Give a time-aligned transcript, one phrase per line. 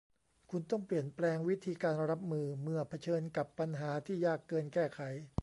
[0.51, 5.01] คุณต้องเปลี่ยนแปลงวิธีการรับมือเมื่อเผชิญกับปัญหาที่ยากเกินแก้ไข